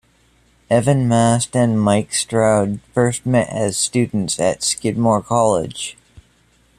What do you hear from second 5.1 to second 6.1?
College.